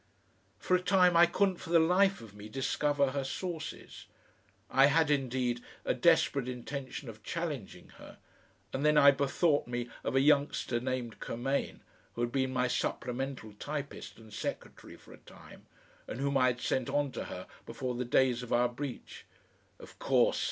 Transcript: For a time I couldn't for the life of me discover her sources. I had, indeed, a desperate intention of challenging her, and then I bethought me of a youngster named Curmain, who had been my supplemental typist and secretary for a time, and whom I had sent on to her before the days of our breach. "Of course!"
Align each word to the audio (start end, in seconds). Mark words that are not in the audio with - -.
For 0.57 0.75
a 0.75 0.81
time 0.81 1.15
I 1.15 1.27
couldn't 1.27 1.57
for 1.57 1.69
the 1.69 1.77
life 1.77 2.21
of 2.21 2.33
me 2.33 2.49
discover 2.49 3.11
her 3.11 3.23
sources. 3.23 4.07
I 4.67 4.87
had, 4.87 5.11
indeed, 5.11 5.61
a 5.85 5.93
desperate 5.93 6.47
intention 6.49 7.07
of 7.07 7.21
challenging 7.21 7.89
her, 7.99 8.17
and 8.73 8.83
then 8.83 8.97
I 8.97 9.11
bethought 9.11 9.67
me 9.67 9.89
of 10.03 10.15
a 10.15 10.19
youngster 10.19 10.79
named 10.79 11.19
Curmain, 11.19 11.83
who 12.15 12.21
had 12.21 12.31
been 12.31 12.51
my 12.51 12.67
supplemental 12.67 13.53
typist 13.59 14.17
and 14.17 14.33
secretary 14.33 14.95
for 14.95 15.13
a 15.13 15.17
time, 15.17 15.67
and 16.07 16.19
whom 16.19 16.35
I 16.35 16.47
had 16.47 16.61
sent 16.61 16.89
on 16.89 17.11
to 17.11 17.25
her 17.25 17.45
before 17.67 17.93
the 17.93 18.03
days 18.03 18.41
of 18.41 18.51
our 18.51 18.69
breach. 18.69 19.27
"Of 19.77 19.99
course!" 19.99 20.39